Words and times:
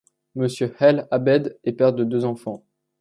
Monsieur 0.33 0.75
El 0.79 1.07
Abed 1.11 1.59
est 1.63 1.73
père 1.73 1.93
de 1.93 2.03
deux 2.03 2.25
enfants. 2.25 2.63